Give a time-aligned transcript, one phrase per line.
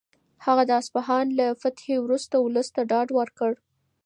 [0.45, 3.51] هغه د اصفهان له فتحې وروسته ولس ته ډاډ ورکړ.